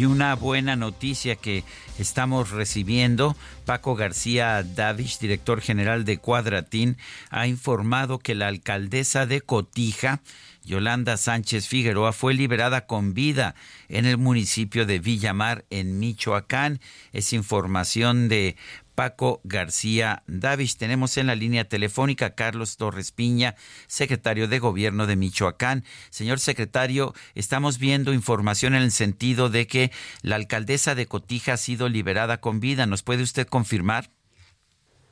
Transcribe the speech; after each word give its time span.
Y 0.00 0.06
una 0.06 0.34
buena 0.34 0.76
noticia 0.76 1.36
que 1.36 1.62
estamos 1.98 2.52
recibiendo, 2.52 3.36
Paco 3.66 3.96
García 3.96 4.62
Davish, 4.62 5.18
director 5.18 5.60
general 5.60 6.06
de 6.06 6.16
Cuadratín, 6.16 6.96
ha 7.28 7.46
informado 7.46 8.18
que 8.18 8.34
la 8.34 8.48
alcaldesa 8.48 9.26
de 9.26 9.42
Cotija, 9.42 10.22
Yolanda 10.64 11.18
Sánchez 11.18 11.68
Figueroa, 11.68 12.14
fue 12.14 12.32
liberada 12.32 12.86
con 12.86 13.12
vida 13.12 13.54
en 13.90 14.06
el 14.06 14.16
municipio 14.16 14.86
de 14.86 15.00
Villamar, 15.00 15.66
en 15.68 15.98
Michoacán. 15.98 16.80
Es 17.12 17.34
información 17.34 18.30
de 18.30 18.56
Paco 19.00 19.40
García 19.44 20.24
Davis. 20.26 20.76
Tenemos 20.76 21.16
en 21.16 21.28
la 21.28 21.34
línea 21.34 21.64
telefónica 21.64 22.26
a 22.26 22.34
Carlos 22.34 22.76
Torres 22.76 23.12
Piña, 23.12 23.54
secretario 23.86 24.46
de 24.46 24.58
Gobierno 24.58 25.06
de 25.06 25.16
Michoacán. 25.16 25.84
Señor 26.10 26.38
secretario, 26.38 27.14
estamos 27.34 27.78
viendo 27.78 28.12
información 28.12 28.74
en 28.74 28.82
el 28.82 28.90
sentido 28.90 29.48
de 29.48 29.66
que 29.66 29.90
la 30.20 30.36
alcaldesa 30.36 30.94
de 30.94 31.06
Cotija 31.06 31.54
ha 31.54 31.56
sido 31.56 31.88
liberada 31.88 32.42
con 32.42 32.60
vida. 32.60 32.84
¿Nos 32.84 33.02
puede 33.02 33.22
usted 33.22 33.46
confirmar? 33.46 34.10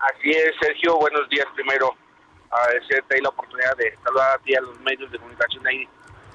Así 0.01 0.33
es, 0.33 0.53
Sergio. 0.61 0.99
Buenos 0.99 1.27
días 1.31 1.47
primero. 1.55 1.97
Agradecerte 2.51 3.15
ahí 3.15 3.23
la 3.23 3.31
oportunidad 3.31 3.75
de 3.79 3.97
saludar 4.05 4.39
a 4.39 4.43
ti 4.43 4.55
a 4.55 4.61
los 4.61 4.79
medios 4.81 5.11
de 5.11 5.17
comunicación 5.17 5.67
ahí. 5.67 5.89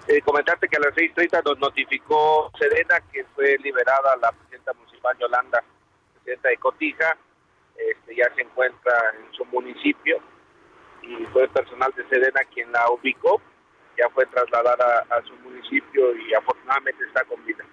Eh, 0.07 0.21
comentarte 0.21 0.67
que 0.67 0.77
a 0.77 0.79
las 0.79 0.95
6.30 0.95 1.43
nos 1.45 1.59
notificó 1.59 2.51
Serena 2.57 2.99
que 3.11 3.23
fue 3.35 3.57
liberada 3.59 4.17
la 4.19 4.31
presidenta 4.31 4.73
municipal 4.73 5.15
Yolanda, 5.19 5.63
presidenta 6.15 6.49
de 6.49 6.57
Cotija, 6.57 7.15
este, 7.77 8.15
ya 8.15 8.33
se 8.35 8.41
encuentra 8.41 8.93
en 9.17 9.33
su 9.33 9.45
municipio 9.45 10.19
y 11.01 11.25
fue 11.27 11.47
personal 11.49 11.91
de 11.95 12.07
Sedena 12.07 12.41
quien 12.53 12.71
la 12.71 12.89
ubicó, 12.89 13.41
ya 13.97 14.09
fue 14.09 14.25
trasladada 14.27 15.05
a, 15.09 15.21
su 15.23 15.35
municipio 15.37 16.15
y 16.15 16.33
afortunadamente 16.33 17.03
está 17.05 17.23
con 17.25 17.43
vida. 17.45 17.65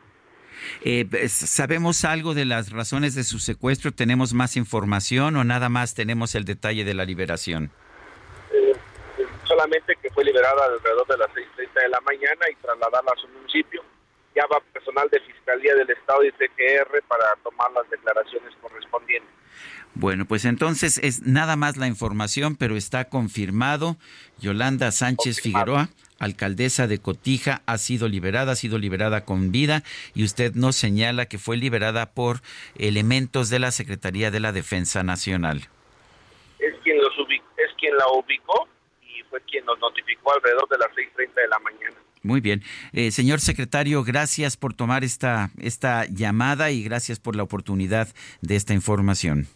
Eh, 0.82 1.06
pues, 1.08 1.32
¿Sabemos 1.32 2.04
algo 2.04 2.34
de 2.34 2.44
las 2.44 2.72
razones 2.72 3.14
de 3.14 3.24
su 3.24 3.38
secuestro? 3.38 3.92
¿Tenemos 3.92 4.34
más 4.34 4.56
información 4.56 5.36
o 5.36 5.44
nada 5.44 5.68
más 5.68 5.94
tenemos 5.94 6.34
el 6.34 6.44
detalle 6.44 6.84
de 6.84 6.94
la 6.94 7.04
liberación? 7.04 7.70
Eh, 8.52 8.74
solamente 9.44 9.96
que 10.02 10.10
fue 10.10 10.24
liberada 10.24 10.66
alrededor 10.66 11.06
de 11.06 11.18
las 11.18 11.28
6.30 11.28 11.82
de 11.82 11.88
la 11.88 12.00
mañana 12.00 12.46
y 12.50 12.54
trasladada 12.56 13.12
a 13.16 13.20
su 13.20 13.28
municipio. 13.28 13.82
Ya 14.34 14.44
va 14.52 14.60
personal 14.72 15.08
de 15.10 15.20
Fiscalía 15.50 15.74
del 15.74 15.90
Estado 15.90 16.24
y 16.24 16.32
TGR 16.32 17.02
para 17.08 17.34
tomar 17.42 17.70
las 17.72 17.88
declaraciones 17.90 18.54
correspondientes. 18.60 19.30
Bueno, 19.94 20.24
pues 20.24 20.44
entonces 20.44 20.98
es 20.98 21.26
nada 21.26 21.56
más 21.56 21.76
la 21.76 21.88
información, 21.88 22.56
pero 22.56 22.76
está 22.76 23.08
confirmado. 23.08 23.96
Yolanda 24.38 24.92
Sánchez 24.92 25.40
Figueroa, 25.40 25.88
alcaldesa 26.18 26.86
de 26.86 26.98
Cotija, 26.98 27.62
ha 27.66 27.78
sido 27.78 28.08
liberada, 28.08 28.52
ha 28.52 28.56
sido 28.56 28.78
liberada 28.78 29.24
con 29.24 29.50
vida 29.50 29.82
y 30.14 30.24
usted 30.24 30.54
nos 30.54 30.76
señala 30.76 31.26
que 31.26 31.38
fue 31.38 31.56
liberada 31.56 32.12
por 32.14 32.36
elementos 32.76 33.50
de 33.50 33.58
la 33.58 33.72
Secretaría 33.72 34.30
de 34.30 34.40
la 34.40 34.52
Defensa 34.52 35.02
Nacional. 35.02 35.68
Es 36.60 36.74
quien, 36.84 36.98
los 36.98 37.12
es 37.18 37.74
quien 37.78 37.96
la 37.96 38.06
ubicó 38.08 38.68
y 39.02 39.22
fue 39.24 39.40
quien 39.42 39.64
nos 39.64 39.78
notificó 39.80 40.32
alrededor 40.34 40.68
de 40.68 40.78
las 40.78 40.88
6.30 40.90 41.34
de 41.34 41.48
la 41.48 41.58
mañana. 41.58 41.79
Muy 42.30 42.40
bien. 42.40 42.62
Eh, 42.92 43.10
señor 43.10 43.40
secretario, 43.40 44.04
gracias 44.04 44.56
por 44.56 44.72
tomar 44.72 45.02
esta, 45.02 45.50
esta 45.58 46.04
llamada 46.04 46.70
y 46.70 46.84
gracias 46.84 47.18
por 47.18 47.34
la 47.34 47.42
oportunidad 47.42 48.06
de 48.40 48.54
esta 48.54 48.72
información. 48.72 49.48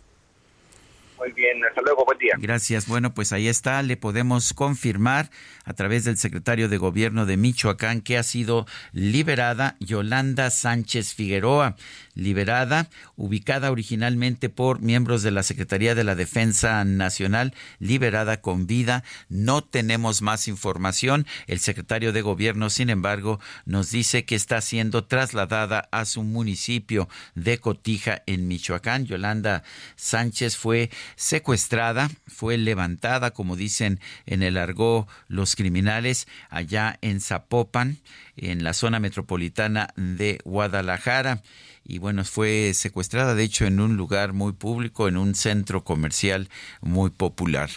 Muy 1.19 1.31
bien, 1.33 1.65
hasta 1.65 1.81
luego, 1.83 2.05
buen 2.05 2.19
día. 2.19 2.35
Gracias. 2.39 2.89
Bueno, 2.89 3.15
pues 3.15 3.33
ahí 3.33 3.47
está, 3.47 3.83
le 3.83 3.97
podemos 3.97 4.53
confirmar 4.53 5.31
a 5.65 5.73
través 5.73 6.05
del 6.05 6.17
secretario 6.17 6.69
de 6.69 6.77
Gobierno 6.77 7.25
de 7.25 7.37
Michoacán 7.37 8.01
que 8.01 8.19
ha 8.19 8.23
sido 8.23 8.67
liberada 8.93 9.77
Yolanda 9.81 10.51
Sánchez 10.51 11.15
Figueroa, 11.15 11.77
liberada, 12.15 12.89
ubicada 13.17 13.71
originalmente 13.71 14.49
por 14.49 14.81
miembros 14.81 15.23
de 15.23 15.31
la 15.31 15.43
Secretaría 15.43 15.95
de 15.95 16.05
la 16.05 16.15
Defensa 16.15 16.85
Nacional, 16.85 17.55
liberada 17.79 18.41
con 18.41 18.67
vida. 18.67 19.05
No 19.29 19.63
tenemos 19.63 20.21
más 20.21 20.49
información. 20.49 21.27
El 21.47 21.61
secretario 21.61 22.13
de 22.13 22.23
Gobierno, 22.23 22.71
sin 22.71 22.91
embargo, 22.91 23.41
nos 23.67 23.91
dice 23.91 24.25
que 24.25 24.35
está 24.35 24.61
siendo 24.61 25.05
trasladada 25.05 25.89
a 25.93 26.05
su 26.05 26.23
municipio 26.23 27.09
de 27.35 27.59
Cotija, 27.59 28.23
en 28.27 28.49
Michoacán. 28.49 29.07
Yolanda 29.07 29.63
Sánchez 29.97 30.57
fue 30.57 30.91
secuestrada, 31.17 32.11
fue 32.27 32.57
levantada, 32.59 33.33
como 33.33 33.57
dicen 33.57 34.01
en 34.27 34.43
el 34.43 34.57
argot 34.57 35.09
los 35.29 35.57
criminales, 35.57 36.27
allá 36.51 36.99
en 37.03 37.21
Zapopan, 37.21 37.99
en 38.37 38.65
la 38.65 38.73
zona 38.73 39.01
metropolitana 39.01 39.89
de 39.97 40.41
Guadalajara. 40.45 41.43
Y 41.85 41.99
bueno, 41.99 42.25
fue 42.25 42.73
secuestrada, 42.75 43.35
de 43.35 43.45
hecho, 43.45 43.67
en 43.67 43.79
un 43.79 43.97
lugar 43.97 44.33
muy 44.33 44.53
público, 44.53 45.07
en 45.07 45.17
un 45.17 45.35
centro 45.35 45.85
comercial 45.85 46.49
muy 46.81 47.11
popular. 47.11 47.71